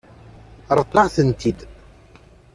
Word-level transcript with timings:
Ṛeḍlet-aɣ-tent-id. 0.77 1.59